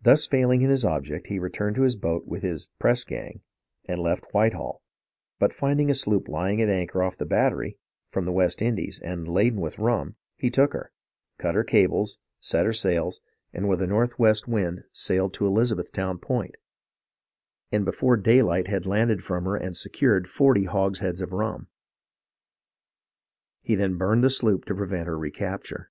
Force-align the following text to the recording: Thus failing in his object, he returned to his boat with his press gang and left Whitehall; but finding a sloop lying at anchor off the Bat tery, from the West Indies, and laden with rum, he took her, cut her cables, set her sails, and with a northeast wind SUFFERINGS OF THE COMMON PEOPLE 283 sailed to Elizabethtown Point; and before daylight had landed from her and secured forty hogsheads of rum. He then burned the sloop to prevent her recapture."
Thus 0.00 0.28
failing 0.28 0.62
in 0.62 0.70
his 0.70 0.84
object, 0.84 1.26
he 1.26 1.40
returned 1.40 1.74
to 1.74 1.82
his 1.82 1.96
boat 1.96 2.24
with 2.24 2.44
his 2.44 2.66
press 2.78 3.02
gang 3.02 3.40
and 3.86 3.98
left 3.98 4.28
Whitehall; 4.32 4.80
but 5.40 5.52
finding 5.52 5.90
a 5.90 5.94
sloop 5.96 6.28
lying 6.28 6.62
at 6.62 6.68
anchor 6.68 7.02
off 7.02 7.16
the 7.16 7.26
Bat 7.26 7.50
tery, 7.52 7.78
from 8.10 8.26
the 8.26 8.32
West 8.32 8.62
Indies, 8.62 9.00
and 9.02 9.26
laden 9.26 9.60
with 9.60 9.80
rum, 9.80 10.14
he 10.36 10.50
took 10.50 10.72
her, 10.72 10.92
cut 11.36 11.56
her 11.56 11.64
cables, 11.64 12.18
set 12.38 12.64
her 12.64 12.72
sails, 12.72 13.20
and 13.52 13.68
with 13.68 13.82
a 13.82 13.88
northeast 13.88 14.46
wind 14.46 14.84
SUFFERINGS 14.92 15.24
OF 15.32 15.32
THE 15.32 15.32
COMMON 15.32 15.32
PEOPLE 15.32 15.32
283 15.32 15.34
sailed 15.34 15.34
to 15.34 15.46
Elizabethtown 15.46 16.18
Point; 16.20 16.54
and 17.72 17.84
before 17.84 18.16
daylight 18.16 18.68
had 18.68 18.86
landed 18.86 19.24
from 19.24 19.46
her 19.46 19.56
and 19.56 19.76
secured 19.76 20.28
forty 20.28 20.66
hogsheads 20.66 21.20
of 21.20 21.32
rum. 21.32 21.66
He 23.62 23.74
then 23.74 23.96
burned 23.98 24.22
the 24.22 24.30
sloop 24.30 24.64
to 24.66 24.76
prevent 24.76 25.08
her 25.08 25.18
recapture." 25.18 25.90